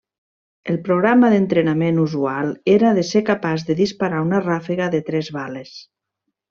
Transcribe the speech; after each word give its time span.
El 0.71 0.77
programa 0.87 1.29
d'entrenament 1.33 1.99
usual 2.05 2.51
era 2.77 2.95
de 3.01 3.05
ser 3.13 3.23
capaç 3.31 3.69
de 3.71 3.79
disparar 3.85 4.27
una 4.29 4.45
ràfega 4.51 4.93
de 4.97 5.07
tres 5.13 5.35
bales. 5.41 5.81